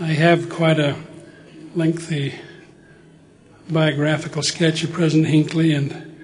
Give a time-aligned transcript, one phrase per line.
[0.00, 0.96] I have quite a
[1.74, 2.34] lengthy
[3.68, 6.16] biographical sketch of President Hinckley, and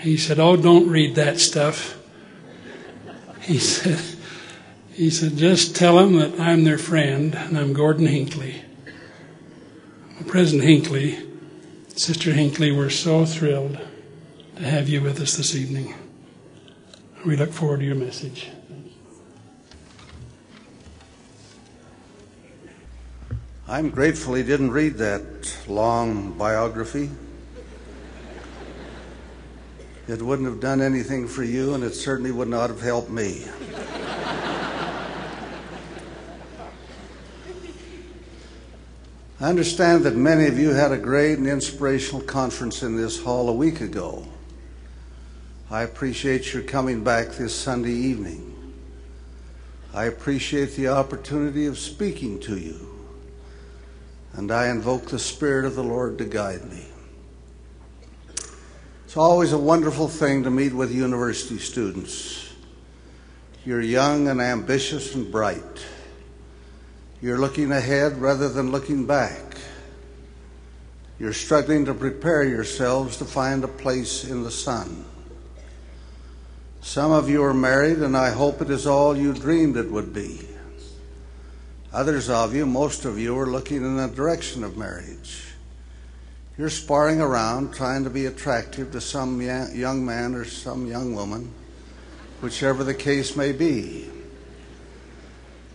[0.00, 1.96] he said, "Oh, don't read that stuff."
[3.42, 4.00] He said,
[4.92, 8.62] "He said just tell them that I'm their friend and I'm Gordon Hinckley."
[10.26, 11.16] President Hinckley,
[11.94, 13.78] Sister Hinckley, we're so thrilled
[14.56, 15.94] to have you with us this evening.
[17.24, 18.48] We look forward to your message.
[23.66, 27.10] I'm grateful he didn't read that long biography.
[30.06, 33.46] It wouldn't have done anything for you, and it certainly would not have helped me.
[39.40, 43.48] I understand that many of you had a great and inspirational conference in this hall
[43.48, 44.26] a week ago.
[45.70, 48.74] I appreciate your coming back this Sunday evening.
[49.94, 52.93] I appreciate the opportunity of speaking to you
[54.36, 56.84] and I invoke the Spirit of the Lord to guide me.
[59.04, 62.52] It's always a wonderful thing to meet with university students.
[63.64, 65.62] You're young and ambitious and bright.
[67.22, 69.56] You're looking ahead rather than looking back.
[71.20, 75.04] You're struggling to prepare yourselves to find a place in the sun.
[76.82, 80.12] Some of you are married, and I hope it is all you dreamed it would
[80.12, 80.40] be.
[81.94, 85.44] Others of you, most of you, are looking in the direction of marriage.
[86.58, 91.54] You're sparring around, trying to be attractive to some young man or some young woman,
[92.40, 94.10] whichever the case may be.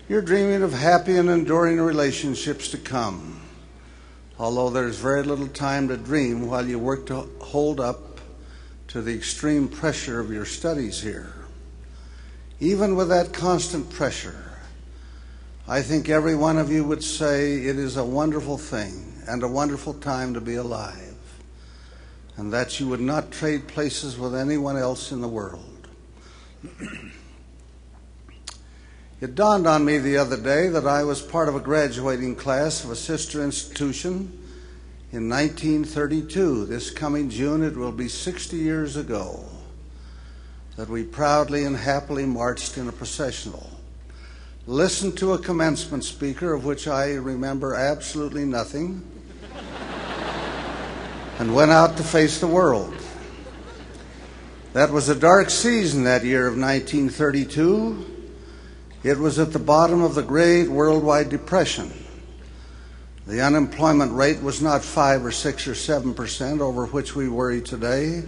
[0.09, 3.39] You're dreaming of happy and enduring relationships to come,
[4.37, 8.19] although there's very little time to dream while you work to hold up
[8.89, 11.33] to the extreme pressure of your studies here.
[12.59, 14.48] Even with that constant pressure,
[15.69, 19.47] I think every one of you would say it is a wonderful thing and a
[19.47, 21.15] wonderful time to be alive,
[22.37, 25.87] and that you would not trade places with anyone else in the world.
[29.21, 32.83] it dawned on me the other day that I was part of a graduating class
[32.83, 34.41] of a sister institution
[35.11, 36.65] in 1932.
[36.65, 39.45] This coming June, it will be 60 years ago
[40.77, 43.69] that we proudly and happily marched in a processional
[44.69, 49.01] listened to a commencement speaker of which I remember absolutely nothing,
[51.39, 52.93] and went out to face the world.
[54.73, 58.05] That was a dark season that year of 1932.
[59.01, 61.91] It was at the bottom of the great worldwide depression.
[63.25, 67.63] The unemployment rate was not 5 or 6 or 7 percent, over which we worry
[67.63, 68.23] today,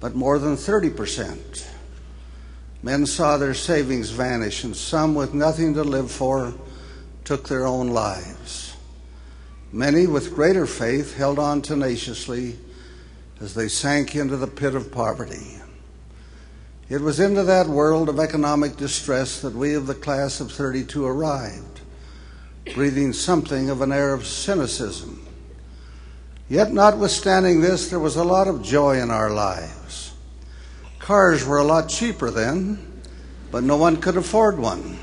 [0.00, 1.68] but more than 30 percent.
[2.84, 6.52] Men saw their savings vanish, and some with nothing to live for
[7.24, 8.76] took their own lives.
[9.72, 12.58] Many with greater faith held on tenaciously
[13.40, 15.62] as they sank into the pit of poverty.
[16.90, 21.06] It was into that world of economic distress that we of the class of 32
[21.06, 21.80] arrived,
[22.74, 25.26] breathing something of an air of cynicism.
[26.50, 30.03] Yet, notwithstanding this, there was a lot of joy in our lives.
[31.04, 32.78] Cars were a lot cheaper then,
[33.50, 34.98] but no one could afford one.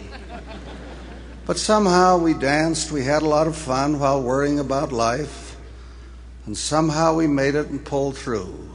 [1.45, 5.55] But somehow we danced, we had a lot of fun while worrying about life,
[6.47, 8.73] and somehow we made it and pulled through.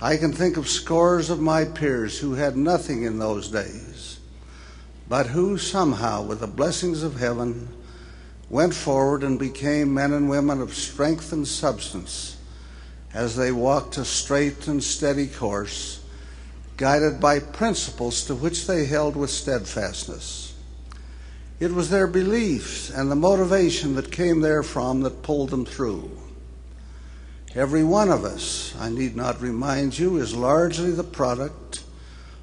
[0.00, 4.20] I can think of scores of my peers who had nothing in those days,
[5.08, 7.68] but who somehow, with the blessings of heaven,
[8.48, 12.35] went forward and became men and women of strength and substance
[13.16, 16.00] as they walked a straight and steady course,
[16.76, 20.52] guided by principles to which they held with steadfastness.
[21.58, 26.10] It was their beliefs and the motivation that came therefrom that pulled them through.
[27.54, 31.84] Every one of us, I need not remind you, is largely the product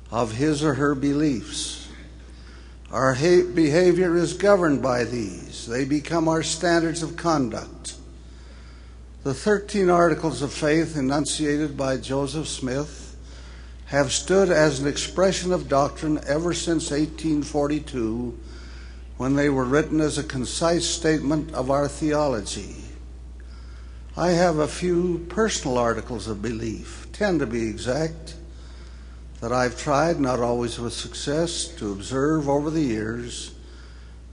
[0.10, 1.88] of his or her beliefs.
[2.92, 7.94] Our behavior is governed by these, they become our standards of conduct.
[9.24, 13.16] The 13 Articles of Faith enunciated by Joseph Smith
[13.86, 18.38] have stood as an expression of doctrine ever since 1842
[19.16, 22.76] when they were written as a concise statement of our theology.
[24.18, 28.36] I have a few personal articles of belief, 10 to be exact,
[29.40, 33.54] that I've tried, not always with success, to observe over the years,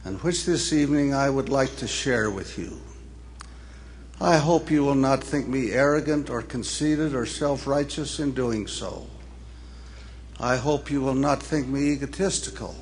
[0.03, 2.81] and which this evening I would like to share with you.
[4.20, 8.67] I hope you will not think me arrogant or conceited or self righteous in doing
[8.67, 9.06] so.
[10.38, 12.75] I hope you will not think me egotistical.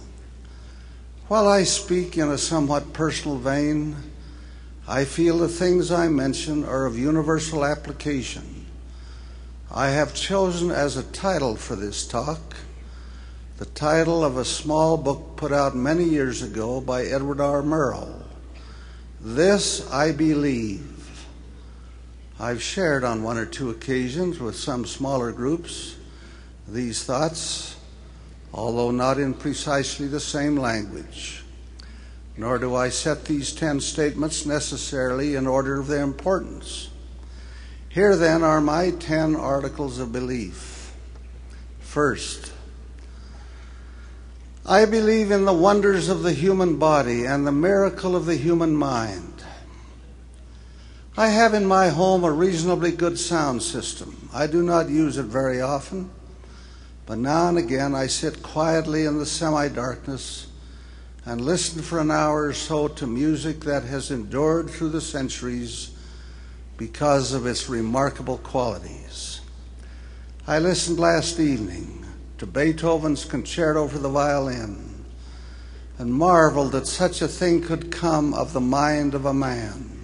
[1.28, 3.96] While I speak in a somewhat personal vein,
[4.86, 8.66] I feel the things I mention are of universal application.
[9.70, 12.56] I have chosen as a title for this talk
[13.58, 17.60] the title of a small book put out many years ago by Edward R.
[17.60, 18.22] Murrow.
[19.20, 20.87] This I believe.
[22.40, 25.96] I've shared on one or two occasions with some smaller groups
[26.68, 27.76] these thoughts,
[28.54, 31.42] although not in precisely the same language.
[32.36, 36.90] Nor do I set these ten statements necessarily in order of their importance.
[37.88, 40.92] Here then are my ten articles of belief.
[41.80, 42.52] First,
[44.64, 48.76] I believe in the wonders of the human body and the miracle of the human
[48.76, 49.37] mind.
[51.18, 54.28] I have in my home a reasonably good sound system.
[54.32, 56.12] I do not use it very often,
[57.06, 60.46] but now and again I sit quietly in the semi darkness
[61.26, 65.90] and listen for an hour or so to music that has endured through the centuries
[66.76, 69.40] because of its remarkable qualities.
[70.46, 72.06] I listened last evening
[72.38, 75.04] to Beethoven's Concerto for the Violin
[75.98, 79.97] and marveled that such a thing could come of the mind of a man.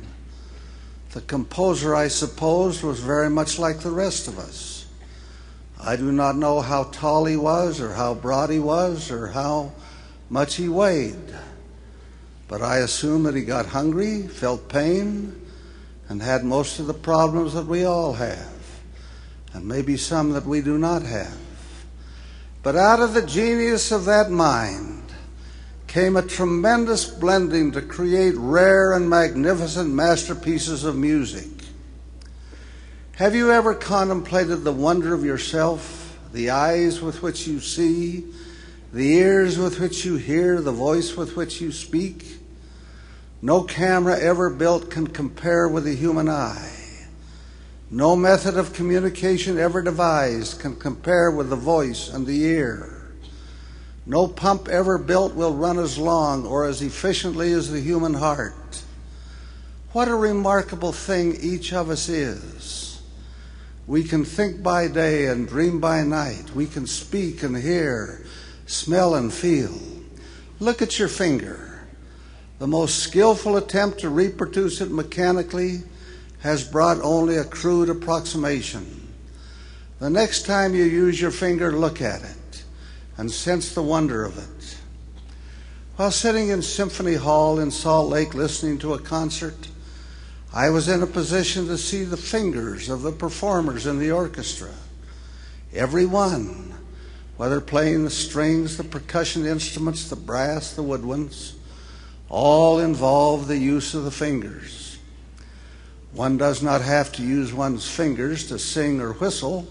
[1.14, 4.86] The composer, I suppose, was very much like the rest of us.
[5.80, 9.70] I do not know how tall he was, or how broad he was, or how
[10.28, 11.32] much he weighed,
[12.48, 15.40] but I assume that he got hungry, felt pain,
[16.08, 18.80] and had most of the problems that we all have,
[19.52, 21.38] and maybe some that we do not have.
[22.64, 24.93] But out of the genius of that mind
[25.94, 31.48] came a tremendous blending to create rare and magnificent masterpieces of music.
[33.14, 38.24] Have you ever contemplated the wonder of yourself, the eyes with which you see,
[38.92, 42.38] the ears with which you hear, the voice with which you speak?
[43.40, 47.06] No camera ever built can compare with the human eye.
[47.88, 52.93] No method of communication ever devised can compare with the voice and the ear.
[54.06, 58.82] No pump ever built will run as long or as efficiently as the human heart.
[59.92, 63.00] What a remarkable thing each of us is.
[63.86, 66.54] We can think by day and dream by night.
[66.54, 68.24] We can speak and hear,
[68.66, 69.78] smell and feel.
[70.60, 71.86] Look at your finger.
[72.58, 75.82] The most skillful attempt to reproduce it mechanically
[76.40, 79.08] has brought only a crude approximation.
[79.98, 82.36] The next time you use your finger, look at it
[83.16, 84.78] and sense the wonder of it.
[85.96, 89.68] While sitting in Symphony Hall in Salt Lake listening to a concert,
[90.52, 94.72] I was in a position to see the fingers of the performers in the orchestra.
[95.72, 96.74] Every one,
[97.36, 101.54] whether playing the strings, the percussion instruments, the brass, the woodwinds,
[102.28, 104.98] all involve the use of the fingers.
[106.12, 109.66] One does not have to use one's fingers to sing or whistle,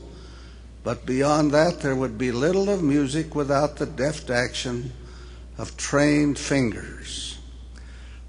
[0.84, 4.92] but beyond that, there would be little of music without the deft action
[5.58, 7.38] of trained fingers.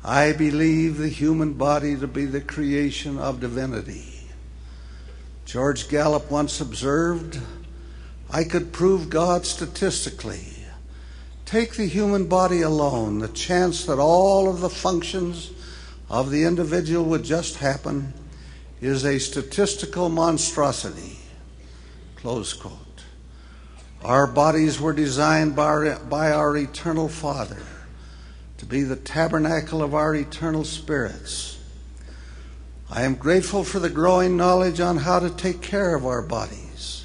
[0.05, 4.29] I believe the human body to be the creation of divinity.
[5.45, 7.41] George Gallup once observed,
[8.31, 10.47] I could prove God statistically.
[11.47, 15.51] Take the human body alone, the chance that all of the functions
[16.11, 18.13] of the individual would just happen
[18.81, 21.19] is a statistical monstrosity.
[22.24, 23.04] Close quote.
[24.02, 27.60] Our bodies were designed by our, by our eternal Father
[28.56, 31.58] to be the tabernacle of our eternal spirits.
[32.90, 37.04] I am grateful for the growing knowledge on how to take care of our bodies.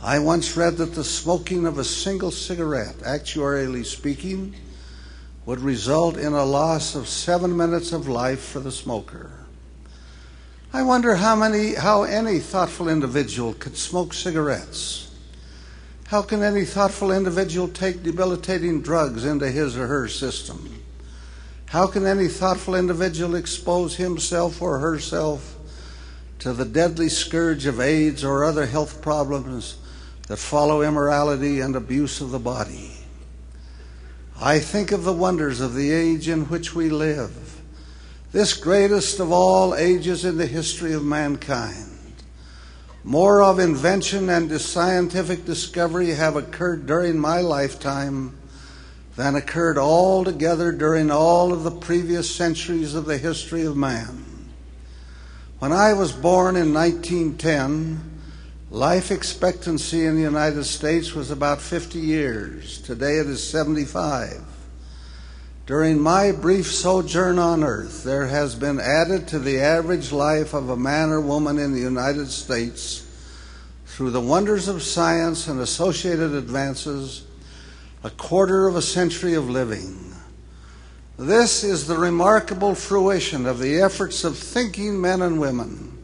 [0.00, 4.54] I once read that the smoking of a single cigarette, actuarially speaking,
[5.44, 9.41] would result in a loss of seven minutes of life for the smoker.
[10.74, 15.10] I wonder how many, how any thoughtful individual could smoke cigarettes.
[16.06, 20.82] How can any thoughtful individual take debilitating drugs into his or her system?
[21.66, 25.58] How can any thoughtful individual expose himself or herself
[26.38, 29.76] to the deadly scourge of AIDS or other health problems
[30.28, 32.92] that follow immorality and abuse of the body?
[34.40, 37.61] I think of the wonders of the age in which we live,
[38.32, 41.88] this greatest of all ages in the history of mankind.
[43.04, 48.36] More of invention and scientific discovery have occurred during my lifetime
[49.16, 54.24] than occurred altogether during all of the previous centuries of the history of man.
[55.58, 58.12] When I was born in 1910,
[58.72, 62.80] Life expectancy in the United States was about 50 years.
[62.80, 64.42] Today it is 75.
[65.64, 70.68] During my brief sojourn on earth, there has been added to the average life of
[70.68, 73.06] a man or woman in the United States
[73.86, 77.24] through the wonders of science and associated advances
[78.02, 80.12] a quarter of a century of living.
[81.16, 85.96] This is the remarkable fruition of the efforts of thinking men and women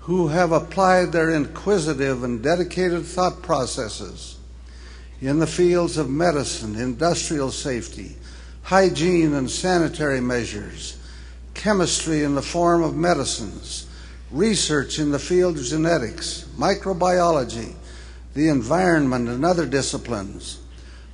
[0.00, 4.36] who have applied their inquisitive and dedicated thought processes
[5.22, 8.16] in the fields of medicine, industrial safety,
[8.64, 10.96] hygiene and sanitary measures,
[11.52, 13.86] chemistry in the form of medicines,
[14.30, 17.74] research in the field of genetics, microbiology,
[18.32, 20.60] the environment, and other disciplines,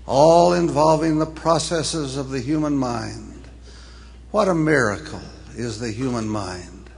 [0.06, 3.48] all involving the processes of the human mind.
[4.30, 5.20] What a miracle
[5.56, 6.88] is the human mind!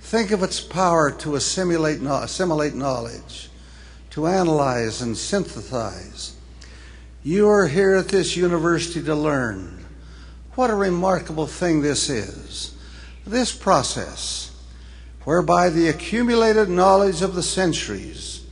[0.00, 3.50] Think of its power to assimilate, assimilate knowledge,
[4.10, 6.36] to analyze and synthesize.
[7.26, 9.82] You are here at this university to learn.
[10.56, 12.76] What a remarkable thing this is.
[13.26, 14.50] This process,
[15.24, 18.44] whereby the accumulated knowledge of the centuries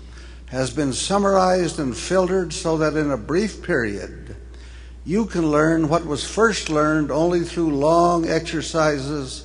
[0.46, 4.36] has been summarized and filtered so that in a brief period
[5.04, 9.44] you can learn what was first learned only through long exercises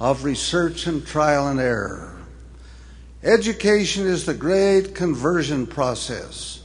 [0.00, 2.16] of research and trial and error.
[3.22, 6.61] Education is the great conversion process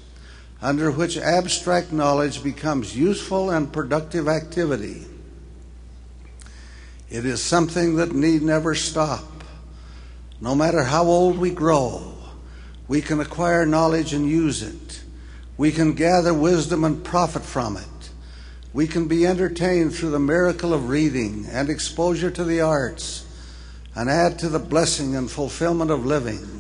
[0.62, 5.06] under which abstract knowledge becomes useful and productive activity.
[7.10, 9.24] It is something that need never stop.
[10.42, 12.14] No matter how old we grow,
[12.88, 15.02] we can acquire knowledge and use it.
[15.58, 17.84] We can gather wisdom and profit from it.
[18.74, 23.26] We can be entertained through the miracle of reading and exposure to the arts
[23.96, 26.57] and add to the blessing and fulfillment of living.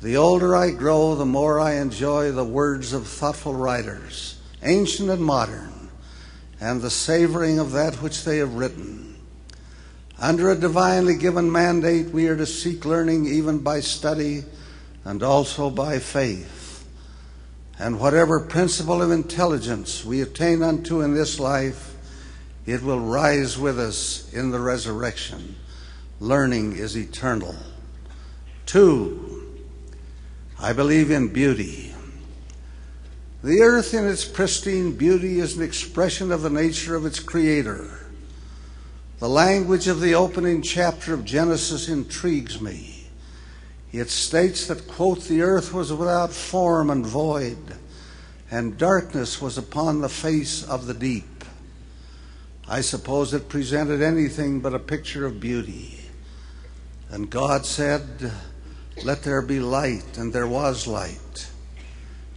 [0.00, 5.24] The older I grow, the more I enjoy the words of thoughtful writers, ancient and
[5.24, 5.90] modern,
[6.60, 9.16] and the savoring of that which they have written.
[10.20, 14.44] Under a divinely given mandate, we are to seek learning even by study
[15.04, 16.86] and also by faith.
[17.78, 21.96] And whatever principle of intelligence we attain unto in this life,
[22.66, 25.56] it will rise with us in the resurrection.
[26.20, 27.56] Learning is eternal.
[28.66, 29.27] Two,
[30.60, 31.94] I believe in beauty.
[33.44, 37.88] The earth in its pristine beauty is an expression of the nature of its creator.
[39.20, 43.06] The language of the opening chapter of Genesis intrigues me.
[43.92, 47.76] It states that, quote, the earth was without form and void,
[48.50, 51.44] and darkness was upon the face of the deep.
[52.68, 56.00] I suppose it presented anything but a picture of beauty.
[57.10, 58.32] And God said,
[59.04, 61.48] Let there be light, and there was light.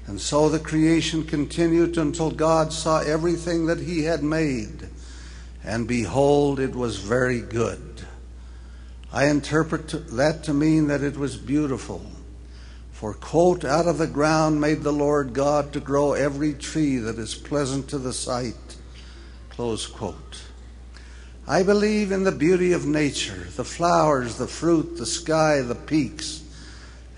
[0.06, 4.90] And so the creation continued until God saw everything that He had made,
[5.64, 8.06] and behold, it was very good.
[9.12, 12.06] I interpret that to mean that it was beautiful.
[12.92, 17.18] For, quote, out of the ground made the Lord God to grow every tree that
[17.18, 18.78] is pleasant to the sight,
[19.50, 20.44] close quote.
[21.48, 26.44] I believe in the beauty of nature, the flowers, the fruit, the sky, the peaks,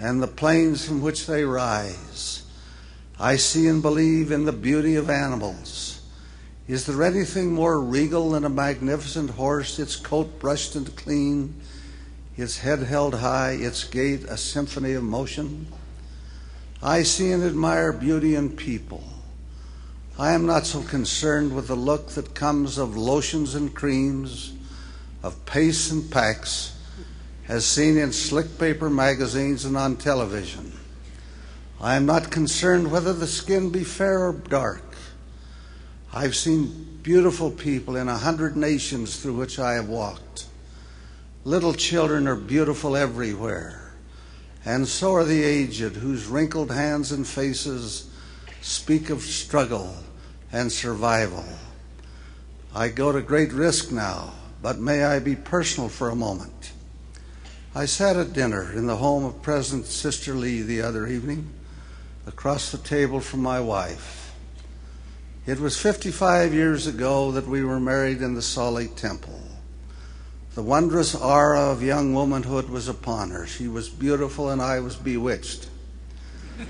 [0.03, 2.43] and the plains from which they rise.
[3.19, 6.01] I see and believe in the beauty of animals.
[6.67, 11.55] Is there anything more regal than a magnificent horse, its coat brushed and clean?
[12.35, 15.67] its head held high, its gait a symphony of motion.
[16.81, 19.03] I see and admire beauty in people.
[20.17, 24.53] I am not so concerned with the look that comes of lotions and creams,
[25.21, 26.72] of pace and packs,
[27.53, 30.73] as seen in slick paper magazines and on television.
[31.79, 34.81] I am not concerned whether the skin be fair or dark.
[36.11, 40.47] I've seen beautiful people in a hundred nations through which I have walked.
[41.45, 43.93] Little children are beautiful everywhere,
[44.65, 48.09] and so are the aged, whose wrinkled hands and faces
[48.61, 49.95] speak of struggle
[50.51, 51.45] and survival.
[52.73, 54.33] I go to great risk now,
[54.63, 56.71] but may I be personal for a moment.
[57.75, 61.49] I sat at dinner in the home of President Sister Lee the other evening,
[62.27, 64.35] across the table from my wife.
[65.47, 69.41] It was 55 years ago that we were married in the Lake Temple.
[70.53, 73.47] The wondrous aura of young womanhood was upon her.
[73.47, 75.67] She was beautiful, and I was bewitched.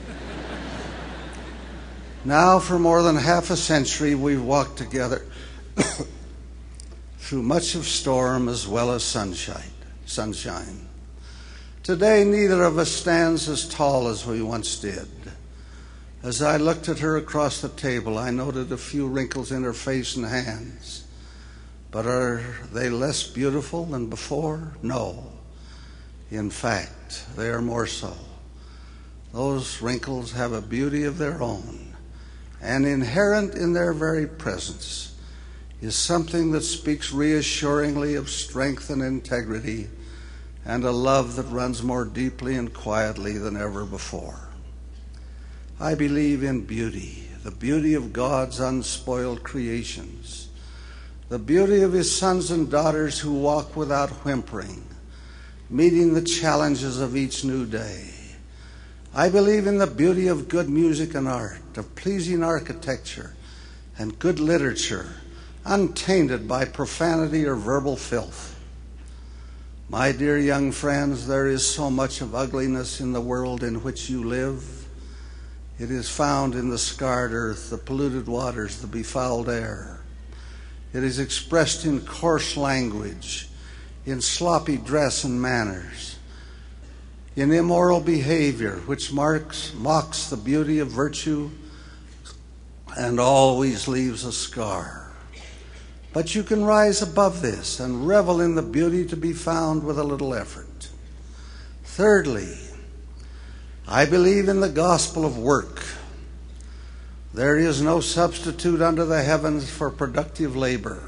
[2.23, 5.25] now, for more than half a century, we've walked together
[7.17, 9.69] through much of storm as well as sunshine.
[10.05, 10.87] Sunshine.
[11.83, 15.05] Today, neither of us stands as tall as we once did,
[16.23, 19.73] As I looked at her across the table, I noted a few wrinkles in her
[19.73, 21.03] face and hands.
[21.91, 24.77] But are they less beautiful than before?
[24.81, 25.33] No.
[26.31, 28.15] In fact, they are more so.
[29.33, 31.95] Those wrinkles have a beauty of their own,
[32.61, 35.15] and inherent in their very presence
[35.81, 39.89] is something that speaks reassuringly of strength and integrity
[40.65, 44.49] and a love that runs more deeply and quietly than ever before.
[45.79, 50.47] I believe in beauty, the beauty of God's unspoiled creations,
[51.29, 54.83] the beauty of His sons and daughters who walk without whimpering,
[55.69, 58.11] meeting the challenges of each new day.
[59.13, 63.35] I believe in the beauty of good music and art, of pleasing architecture
[63.97, 65.07] and good literature,
[65.65, 68.52] untainted by profanity or verbal filth.
[69.93, 74.09] My dear young friends, there is so much of ugliness in the world in which
[74.09, 74.87] you live.
[75.77, 80.01] It is found in the scarred earth, the polluted waters, the befouled air.
[80.93, 83.49] It is expressed in coarse language,
[84.07, 86.17] in sloppy dress and manners,
[87.35, 91.51] in immoral behavior, which marks, mocks the beauty of virtue
[92.97, 95.02] and always leaves a scar.
[96.13, 99.97] But you can rise above this and revel in the beauty to be found with
[99.97, 100.89] a little effort.
[101.83, 102.55] Thirdly,
[103.87, 105.83] I believe in the gospel of work.
[107.33, 111.01] There is no substitute under the heavens for productive labor.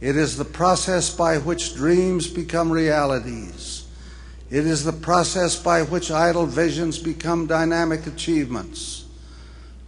[0.00, 3.86] It is the process by which dreams become realities.
[4.50, 9.04] It is the process by which idle visions become dynamic achievements.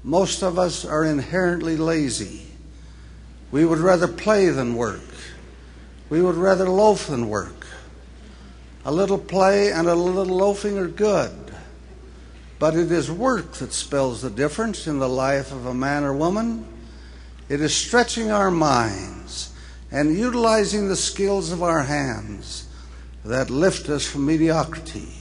[0.05, 2.54] Most of us are inherently lazy.
[3.55, 5.15] We would rather play than work.
[6.11, 7.65] We would rather loaf than work.
[8.85, 11.55] A little play and a little loafing are good.
[12.59, 16.13] But it is work that spells the difference in the life of a man or
[16.13, 16.67] woman.
[17.49, 19.55] It is stretching our minds
[19.93, 22.67] and utilizing the skills of our hands
[23.25, 25.13] that lift us from mediocrity.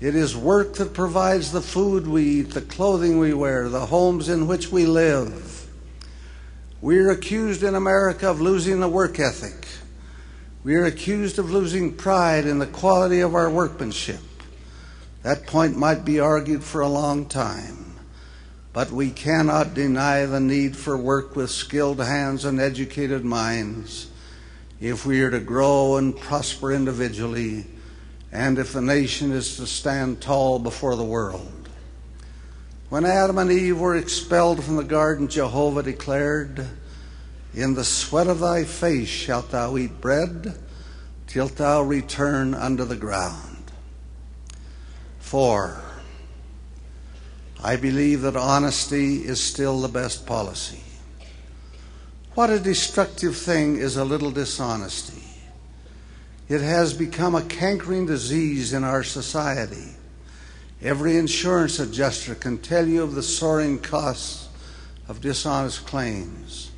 [0.00, 4.28] It is work that provides the food we eat, the clothing we wear, the homes
[4.28, 5.61] in which we live.
[6.82, 9.68] We are accused in America of losing the work ethic.
[10.64, 14.18] We are accused of losing pride in the quality of our workmanship.
[15.22, 17.94] That point might be argued for a long time,
[18.72, 24.10] but we cannot deny the need for work with skilled hands and educated minds
[24.80, 27.64] if we are to grow and prosper individually
[28.32, 31.61] and if the nation is to stand tall before the world.
[32.92, 36.66] When Adam and Eve were expelled from the garden, Jehovah declared,
[37.54, 40.58] In the sweat of thy face shalt thou eat bread
[41.26, 43.72] till thou return unto the ground.
[45.20, 45.80] Four,
[47.64, 50.82] I believe that honesty is still the best policy.
[52.34, 55.24] What a destructive thing is a little dishonesty.
[56.46, 59.96] It has become a cankering disease in our society.
[60.82, 64.48] Every insurance adjuster can tell you of the soaring costs
[65.08, 66.70] of dishonest claims.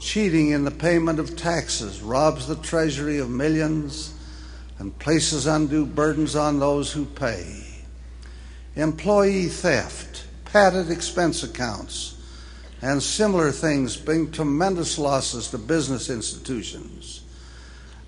[0.00, 4.14] Cheating in the payment of taxes robs the treasury of millions
[4.78, 7.64] and places undue burdens on those who pay
[8.78, 12.16] employee theft, padded expense accounts,
[12.80, 17.22] and similar things bring tremendous losses to business institutions.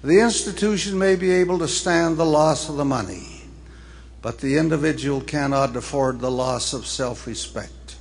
[0.02, 3.39] The institution may be able to stand the loss of the money,
[4.22, 7.96] but the individual cannot afford the loss of self respect.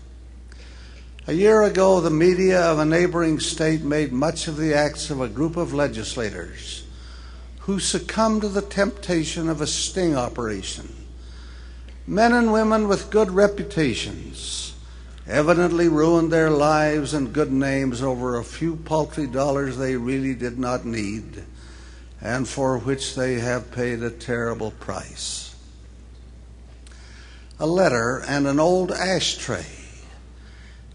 [1.28, 5.22] A year ago, the media of a neighboring state made much of the acts of
[5.22, 6.84] a group of legislators
[7.62, 10.90] who succumbed to the temptation of a sting operation
[12.10, 14.74] Men and women with good reputations
[15.28, 20.58] evidently ruined their lives and good names over a few paltry dollars they really did
[20.58, 21.44] not need
[22.20, 25.49] and for which they have paid a terrible price.
[27.62, 29.66] A letter and an old ashtray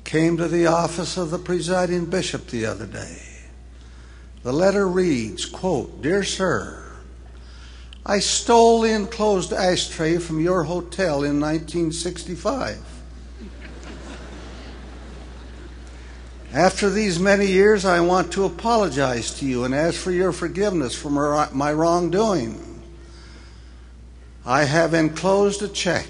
[0.04, 3.20] came to the office of the presiding bishop the other day.
[4.42, 6.82] The letter reads, quote, Dear Sir,
[8.06, 12.78] I stole the enclosed ashtray from your hotel in 1965.
[16.54, 20.94] After these many years, I want to apologize to you and ask for your forgiveness
[20.94, 22.82] for my wrongdoing.
[24.46, 26.06] I have enclosed a check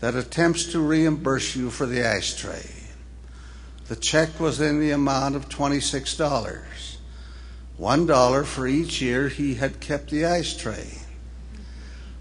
[0.00, 2.70] that attempts to reimburse you for the ashtray.
[3.88, 6.52] The check was in the amount of $26
[7.76, 10.98] one dollar for each year he had kept the ashtray.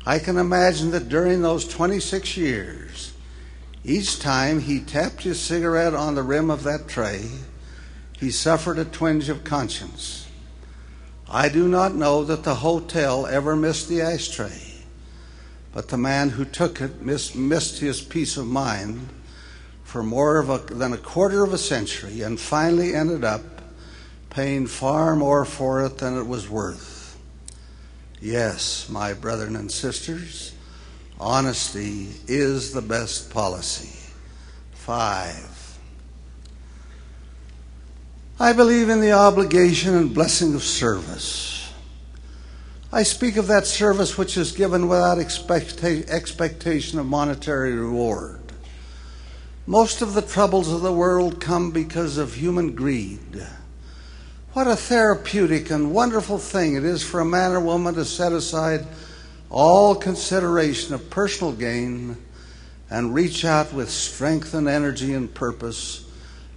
[0.05, 3.13] I can imagine that during those 26 years,
[3.83, 7.29] Each time he tapped his cigarette on the rim of that tray,
[8.17, 10.25] he suffered a twinge of conscience.
[11.29, 14.64] I do not know that the hotel ever missed the ashtray,
[15.75, 19.09] but the man who took it missed, missed his peace of mind
[19.83, 23.41] for more a, than a quarter of a century and finally ended up
[24.29, 27.19] paying far more for it than it was worth.
[28.21, 30.53] Yes, my brethren and sisters,
[31.19, 33.99] honesty is the best policy.
[34.71, 35.77] Five.
[38.39, 41.54] I believe in the obligation and blessing of service.
[42.95, 48.39] I speak of that service which is given without expecta- expectation of monetary reward.
[49.67, 53.45] Most of the troubles of the world come because of human greed.
[54.53, 58.31] What a therapeutic and wonderful thing it is for a man or woman to set
[58.31, 58.87] aside
[59.49, 62.15] all consideration of personal gain
[62.89, 66.05] and reach out with strength and energy and purpose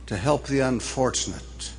[0.06, 1.72] to help the unfortunate,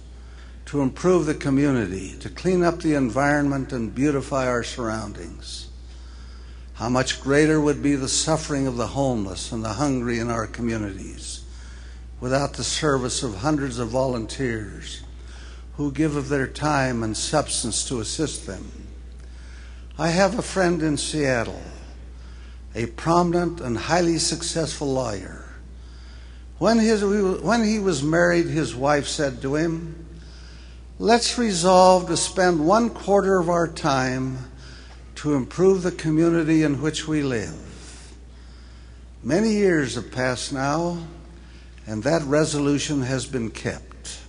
[0.69, 5.67] to improve the community, to clean up the environment and beautify our surroundings.
[6.75, 10.45] How much greater would be the suffering of the homeless and the hungry in our
[10.45, 11.43] communities
[12.21, 15.01] without the service of hundreds of volunteers
[15.77, 18.71] who give of their time and substance to assist them.
[19.97, 21.63] I have a friend in Seattle,
[22.75, 25.51] a prominent and highly successful lawyer.
[26.59, 30.05] When, his, when he was married, his wife said to him,
[31.01, 34.37] Let's resolve to spend one quarter of our time
[35.15, 38.13] to improve the community in which we live.
[39.23, 40.97] Many years have passed now,
[41.87, 44.19] and that resolution has been kept.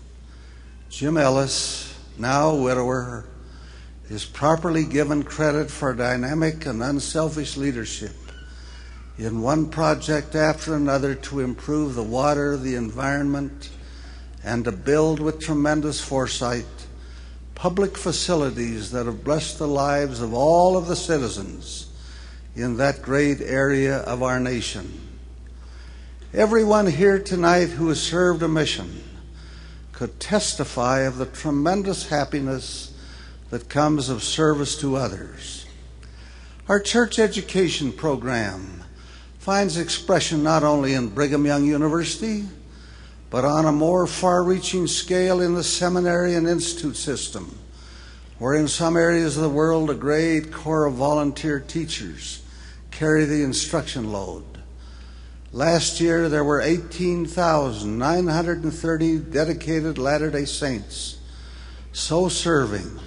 [0.90, 3.24] Jim Ellis, now a widower,
[4.08, 8.14] is properly given credit for dynamic and unselfish leadership
[9.18, 13.70] in one project after another to improve the water, the environment,
[14.42, 16.66] and to build with tremendous foresight
[17.54, 21.90] public facilities that have blessed the lives of all of the citizens
[22.56, 24.98] in that great area of our nation.
[26.32, 29.02] Everyone here tonight who has served a mission
[29.92, 32.94] could testify of the tremendous happiness
[33.50, 35.66] that comes of service to others.
[36.66, 38.84] Our church education program
[39.38, 42.44] finds expression not only in Brigham Young University,
[43.30, 47.58] but on a more far reaching scale in the seminary and institute system,
[48.38, 52.42] where in some areas of the world a great corps of volunteer teachers
[52.90, 54.44] carry the instruction load.
[55.52, 61.16] Last year, there were 18,930 dedicated Latter day Saints
[61.92, 63.00] so serving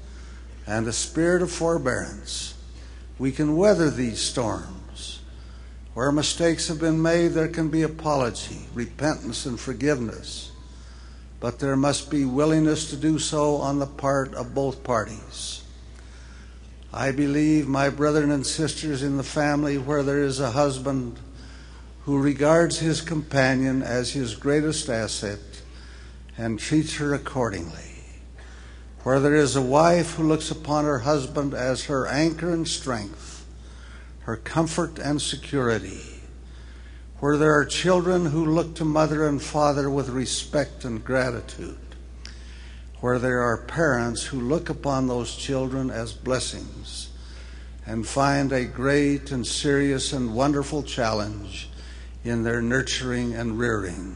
[0.67, 2.53] and a spirit of forbearance,
[3.17, 5.21] we can weather these storms.
[5.95, 10.51] Where mistakes have been made, there can be apology, repentance, and forgiveness.
[11.39, 15.63] But there must be willingness to do so on the part of both parties.
[16.93, 21.19] I believe, my brethren and sisters, in the family where there is a husband
[22.03, 25.39] who regards his companion as his greatest asset
[26.37, 28.03] and treats her accordingly,
[29.03, 33.45] where there is a wife who looks upon her husband as her anchor and strength,
[34.21, 36.14] her comfort and security,
[37.19, 41.77] where there are children who look to mother and father with respect and gratitude
[43.05, 47.09] where there are parents who look upon those children as blessings
[47.85, 51.69] and find a great and serious and wonderful challenge
[52.23, 54.15] in their nurturing and rearing.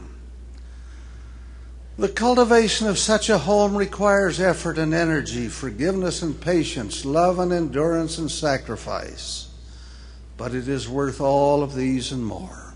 [1.98, 7.52] The cultivation of such a home requires effort and energy, forgiveness and patience, love and
[7.52, 9.54] endurance and sacrifice.
[10.36, 12.69] But it is worth all of these and more.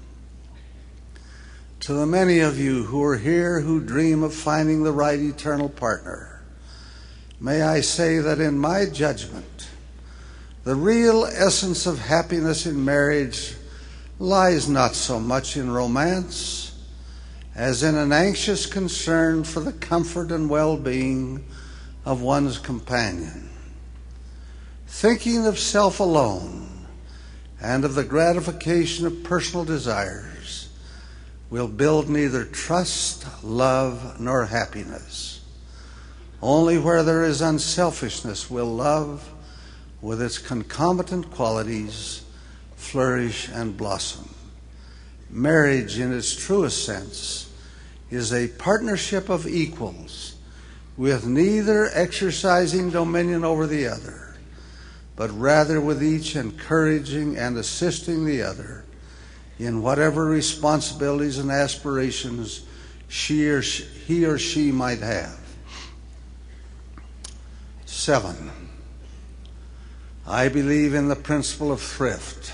[1.85, 5.69] To the many of you who are here who dream of finding the right eternal
[5.69, 6.41] partner,
[7.39, 9.69] may I say that in my judgment,
[10.63, 13.55] the real essence of happiness in marriage
[14.19, 16.73] lies not so much in romance
[17.55, 21.45] as in an anxious concern for the comfort and well being
[22.07, 23.51] of one's companion.
[24.87, 26.87] Thinking of self alone
[27.61, 30.34] and of the gratification of personal desires
[31.55, 35.41] will build neither trust, love, nor happiness.
[36.43, 39.33] Only where there is unselfishness will love,
[40.03, 42.25] with its concomitant qualities,
[42.75, 44.35] flourish and blossom.
[45.31, 47.49] Marriage, in its truest sense,
[48.11, 50.35] is a partnership of equals,
[50.97, 54.35] with neither exercising dominion over the other,
[55.15, 58.84] but rather with each encouraging and assisting the other
[59.59, 62.65] in whatever responsibilities and aspirations
[63.09, 65.39] she or she, he or she might have.
[67.87, 68.51] Seven,
[70.27, 72.53] I believe in the principle of thrift.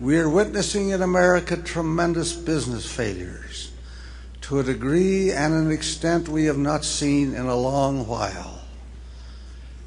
[0.00, 3.70] We are witnessing in America tremendous business failures
[4.42, 8.60] to a degree and an extent we have not seen in a long while.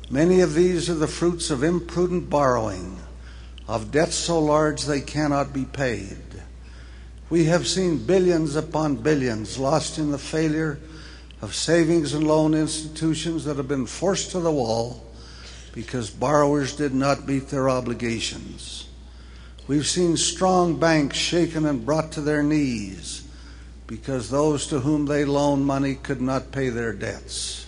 [0.10, 3.00] Many of these are the fruits of imprudent borrowing
[3.68, 6.18] of debts so large they cannot be paid.
[7.30, 10.80] We have seen billions upon billions lost in the failure
[11.42, 15.04] of savings and loan institutions that have been forced to the wall
[15.74, 18.88] because borrowers did not meet their obligations.
[19.68, 23.28] We've seen strong banks shaken and brought to their knees
[23.88, 27.66] because those to whom they loaned money could not pay their debts.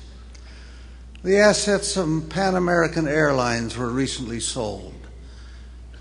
[1.23, 5.06] The assets of Pan American Airlines were recently sold.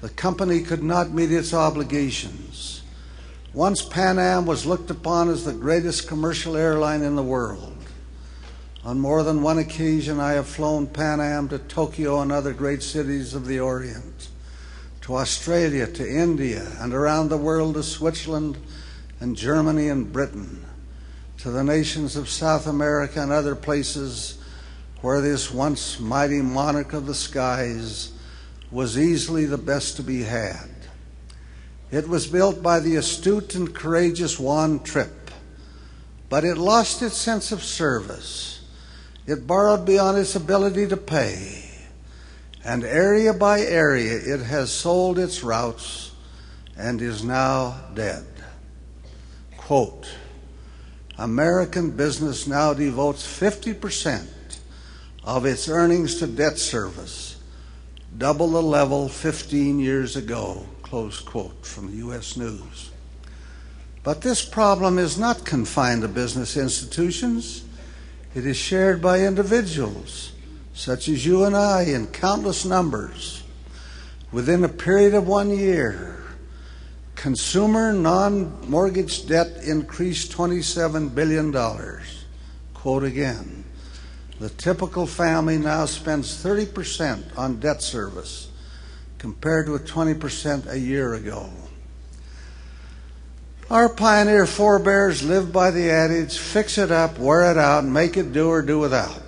[0.01, 2.83] The company could not meet its obligations.
[3.55, 7.73] Once Pan Am was looked upon as the greatest commercial airline in the world.
[8.85, 12.83] On more than one occasion, I have flown Pan Am to Tokyo and other great
[12.83, 14.29] cities of the Orient,
[15.01, 18.59] to Australia, to India, and around the world to Switzerland
[19.19, 20.65] and Germany and Britain,
[21.39, 24.39] to the nations of South America and other places
[25.01, 28.13] where this once mighty monarch of the skies
[28.71, 30.69] was easily the best to be had.
[31.91, 35.31] It was built by the astute and courageous Juan Trippe,
[36.29, 38.65] but it lost its sense of service.
[39.27, 41.71] It borrowed beyond its ability to pay,
[42.65, 46.13] and area by area it has sold its routes
[46.77, 48.27] and is now dead.
[49.57, 50.09] Quote
[51.19, 54.27] American business now devotes 50%
[55.25, 57.36] of its earnings to debt service
[58.19, 60.67] double the level 15 years ago.
[60.83, 62.37] Close quote from the U.S.
[62.37, 62.91] News.
[64.03, 67.65] But this problem is not confined to business institutions.
[68.35, 70.33] It is shared by individuals,
[70.75, 73.43] such as you and I, in countless numbers.
[74.31, 76.23] Within a period of one year,
[77.17, 81.53] consumer non mortgage debt increased $27 billion.
[82.75, 83.66] Quote again
[84.39, 88.49] the typical family now spends 30% on debt service
[89.19, 91.49] compared with 20% a year ago.
[93.71, 98.33] Our pioneer forebears lived by the adage fix it up, wear it out, make it
[98.33, 99.23] do or do without.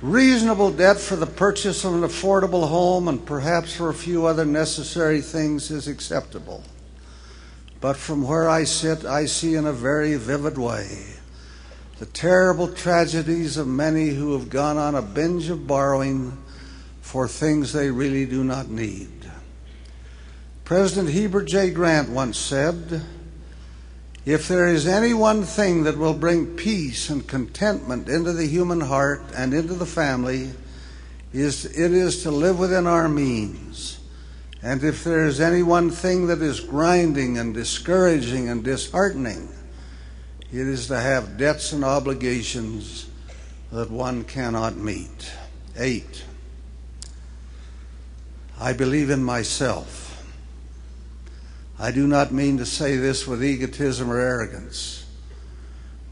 [0.00, 4.44] Reasonable debt for the purchase of an affordable home and perhaps for a few other
[4.44, 6.64] necessary things is acceptable.
[7.80, 11.21] But from where I sit, I see in a very vivid way
[12.02, 16.36] the terrible tragedies of many who have gone on a binge of borrowing
[17.00, 19.08] for things they really do not need.
[20.64, 21.70] President Heber J.
[21.70, 23.04] Grant once said,
[24.26, 28.80] If there is any one thing that will bring peace and contentment into the human
[28.80, 30.50] heart and into the family,
[31.32, 34.00] is, it is to live within our means.
[34.60, 39.50] And if there is any one thing that is grinding and discouraging and disheartening,
[40.52, 43.08] it is to have debts and obligations
[43.70, 45.32] that one cannot meet.
[45.78, 46.24] Eight,
[48.60, 50.22] I believe in myself.
[51.78, 55.06] I do not mean to say this with egotism or arrogance,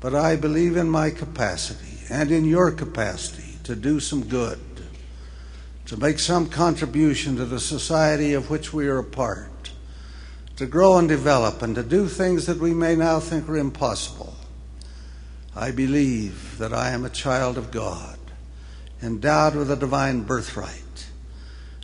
[0.00, 4.58] but I believe in my capacity and in your capacity to do some good,
[5.84, 9.49] to make some contribution to the society of which we are a part,
[10.60, 14.34] to grow and develop, and to do things that we may now think are impossible.
[15.56, 18.18] I believe that I am a child of God,
[19.02, 20.84] endowed with a divine birthright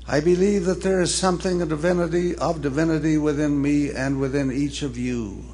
[0.08, 4.82] I believe that there is something of divinity, of divinity within me and within each
[4.82, 5.44] of you.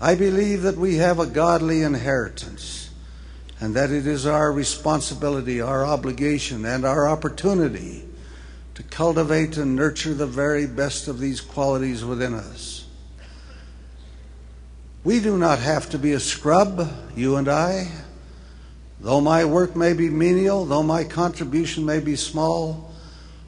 [0.00, 2.90] I believe that we have a godly inheritance
[3.60, 8.03] and that it is our responsibility, our obligation, and our opportunity
[8.74, 12.86] to cultivate and nurture the very best of these qualities within us.
[15.04, 17.88] We do not have to be a scrub, you and I.
[19.00, 22.90] Though my work may be menial, though my contribution may be small,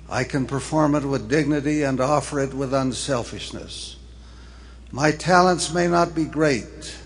[0.09, 3.97] I can perform it with dignity and offer it with unselfishness.
[4.93, 6.97] My talents may not be great,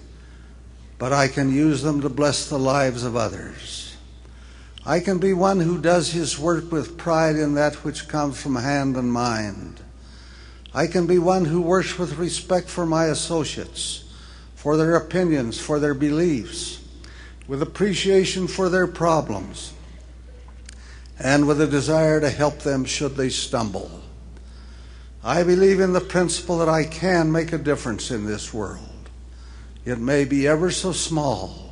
[0.99, 3.90] but I can use them to bless the lives of others.
[4.85, 8.57] I can be one who does his work with pride in that which comes from
[8.57, 9.81] hand and mind.
[10.73, 14.05] I can be one who works with respect for my associates,
[14.55, 16.81] for their opinions, for their beliefs,
[17.47, 19.75] with appreciation for their problems
[21.19, 23.91] and with a desire to help them should they stumble.
[25.23, 28.89] I believe in the principle that I can make a difference in this world.
[29.85, 31.70] It may be ever so small,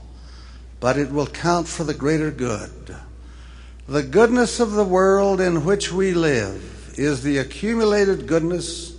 [0.81, 2.97] but it will count for the greater good.
[3.88, 8.97] The goodness of the world in which we live is the accumulated goodness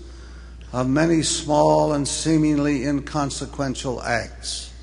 [0.71, 4.73] of many small and seemingly inconsequential acts.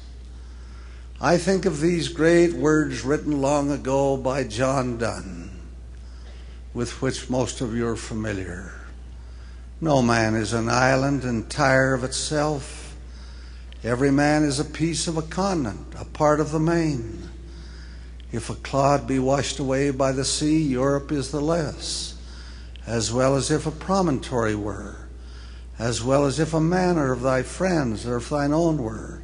[1.21, 5.51] I think of these great words written long ago by John Donne
[6.77, 8.71] with which most of you are familiar.
[9.81, 12.86] No man is an island entire of itself.
[13.85, 17.29] Every man is a piece of a continent, a part of the main.
[18.33, 22.15] If a clod be washed away by the sea, Europe is the less,
[22.87, 25.09] as well as if a promontory were,
[25.79, 29.23] as well as if a manor of thy friends or of thine own were.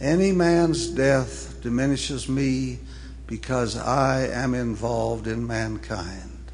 [0.00, 2.80] Any man's death diminishes me
[3.26, 6.52] because I am involved in mankind.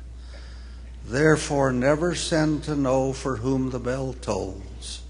[1.04, 5.02] Therefore, never send to know for whom the bell tolls.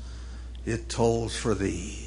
[0.65, 2.02] It tolls for thee.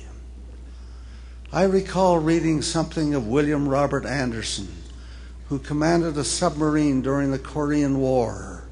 [1.56, 4.68] I recall reading something of William Robert Anderson,
[5.48, 8.66] who commanded a submarine during the Korean War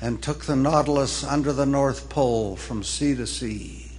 [0.00, 3.92] and took the Nautilus under the North Pole from sea to sea.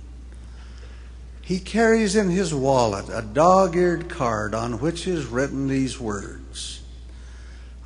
[1.44, 6.82] He carries in his wallet a dog eared card on which is written these words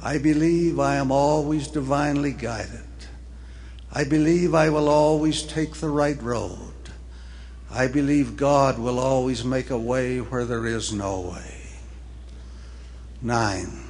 [0.01, 2.79] I believe I am always divinely guided.
[3.91, 6.72] I believe I will always take the right road.
[7.73, 11.61] I believe God will always make a way where there is no way.
[13.21, 13.83] Nine.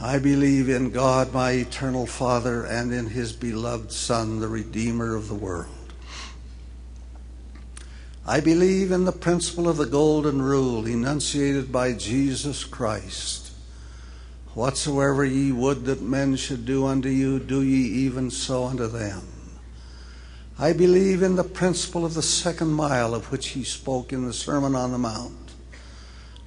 [0.00, 5.28] I believe in God, my eternal Father, and in his beloved Son, the Redeemer of
[5.28, 5.68] the world.
[8.26, 13.42] I believe in the principle of the Golden Rule enunciated by Jesus Christ
[14.54, 19.41] Whatsoever ye would that men should do unto you, do ye even so unto them.
[20.58, 24.32] I believe in the principle of the second mile of which he spoke in the
[24.32, 25.52] Sermon on the Mount.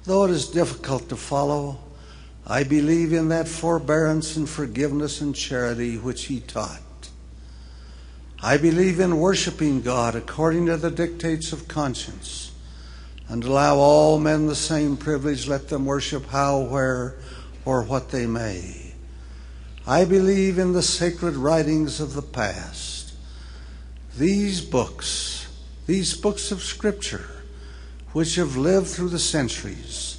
[0.04, 1.78] Though it is difficult to follow,
[2.46, 6.80] I believe in that forbearance and forgiveness and charity which he taught.
[8.40, 12.52] I believe in worshiping God according to the dictates of conscience
[13.28, 17.16] and allow all men the same privilege, let them worship how, where,
[17.64, 18.94] or what they may.
[19.86, 22.95] I believe in the sacred writings of the past.
[24.18, 25.46] These books,
[25.86, 27.26] these books of Scripture,
[28.12, 30.18] which have lived through the centuries,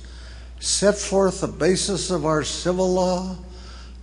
[0.60, 3.38] set forth the basis of our civil law,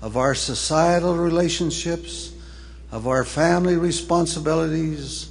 [0.02, 2.32] of our societal relationships,
[2.90, 5.30] of our family responsibilities,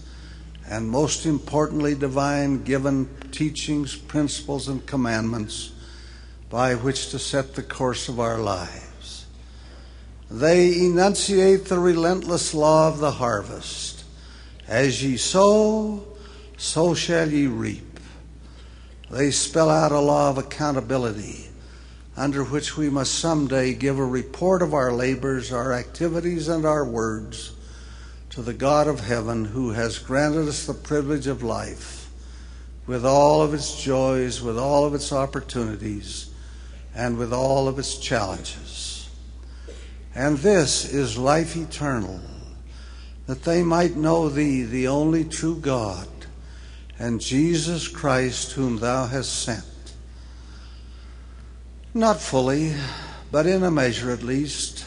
[0.69, 5.73] and most importantly, divine given teachings, principles, and commandments
[6.49, 9.25] by which to set the course of our lives.
[10.31, 14.02] They enunciate the relentless law of the harvest.
[14.67, 16.05] As ye sow,
[16.57, 17.99] so shall ye reap.
[19.11, 21.49] They spell out a law of accountability
[22.15, 26.85] under which we must someday give a report of our labors, our activities, and our
[26.85, 27.53] words
[28.29, 32.09] to the God of heaven who has granted us the privilege of life
[32.85, 36.31] with all of its joys, with all of its opportunities,
[36.95, 39.09] and with all of its challenges.
[40.15, 42.19] And this is life eternal,
[43.27, 46.07] that they might know Thee, the only true God,
[46.99, 49.63] and Jesus Christ, whom Thou hast sent.
[51.93, 52.73] Not fully,
[53.31, 54.85] but in a measure at least,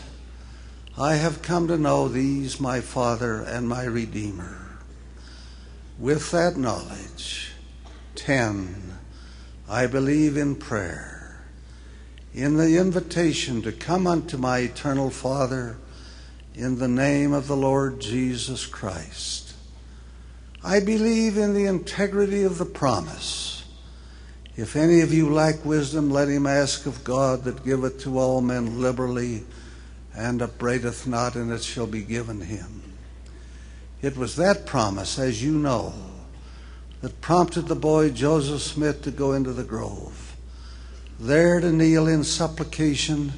[0.99, 4.79] I have come to know These, my Father and my Redeemer.
[5.99, 7.53] With that knowledge,
[8.17, 8.99] 10.
[9.69, 11.43] I believe in prayer,
[12.33, 15.77] in the invitation to come unto my eternal Father
[16.57, 19.53] in the name of the Lord Jesus Christ.
[20.65, 23.67] I believe in the integrity of the promise.
[24.57, 28.41] If any of you lack wisdom, let him ask of God that giveth to all
[28.41, 29.45] men liberally
[30.15, 32.83] and upbraideth not, and it shall be given him.
[34.01, 35.93] It was that promise, as you know,
[37.03, 40.35] that prompted the boy Joseph Smith to go into the grove,
[41.21, 43.35] there to kneel in supplication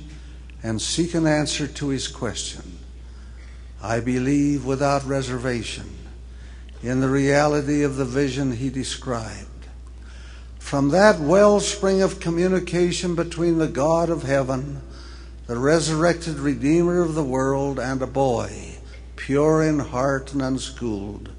[0.62, 2.78] and seek an answer to his question.
[3.83, 5.87] I believe without reservation
[6.83, 9.66] in the reality of the vision he described.
[10.59, 14.83] From that wellspring of communication between the God of heaven,
[15.47, 18.76] the resurrected Redeemer of the world, and a boy,
[19.16, 21.31] pure in heart and unschooled,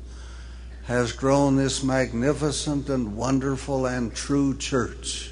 [0.86, 5.32] has grown this magnificent and wonderful and true church,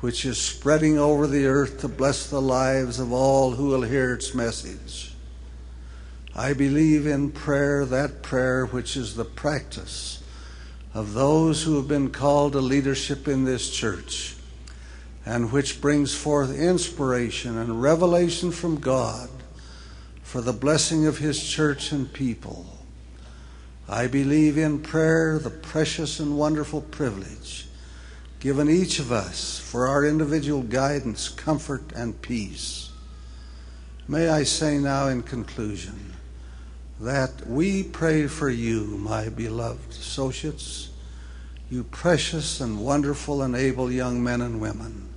[0.00, 4.14] which is spreading over the earth to bless the lives of all who will hear
[4.14, 5.11] its message.
[6.34, 10.22] I believe in prayer, that prayer which is the practice
[10.94, 14.34] of those who have been called to leadership in this church,
[15.26, 19.28] and which brings forth inspiration and revelation from God
[20.22, 22.78] for the blessing of His church and people.
[23.86, 27.66] I believe in prayer, the precious and wonderful privilege
[28.40, 32.90] given each of us for our individual guidance, comfort, and peace.
[34.08, 36.12] May I say now in conclusion
[37.02, 40.90] that we pray for you, my beloved associates,
[41.68, 45.08] you precious and wonderful and able young men and women.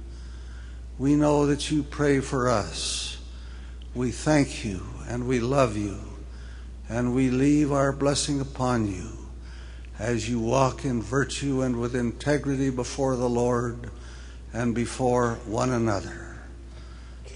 [0.98, 3.20] We know that you pray for us.
[3.94, 6.00] We thank you and we love you
[6.90, 9.12] and we leave our blessing upon you
[10.00, 13.92] as you walk in virtue and with integrity before the Lord
[14.54, 16.38] and before one another.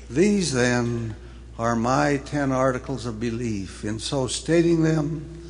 [0.10, 1.16] These, then,
[1.60, 3.84] are my ten articles of belief.
[3.84, 5.44] In so stating them,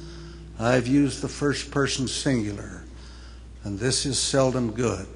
[0.57, 2.83] I've used the first person singular,
[3.63, 5.07] and this is seldom good.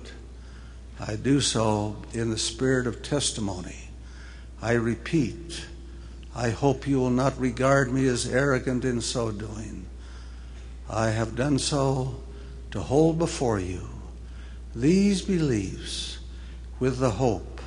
[1.00, 3.90] I do so in the spirit of testimony.
[4.62, 5.66] I repeat,
[6.36, 9.88] I hope you will not regard me as arrogant in so doing.
[10.88, 12.22] I have done so
[12.70, 13.90] to hold before you
[14.76, 16.20] these beliefs
[16.80, 17.62] with the hope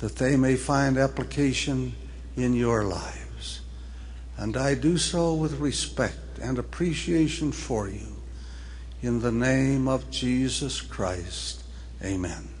[0.00, 1.94] that they may find application
[2.36, 3.60] in your lives.
[4.36, 8.16] And I do so with respect and appreciation for you.
[9.02, 11.64] In the name of Jesus Christ,
[12.02, 12.51] amen.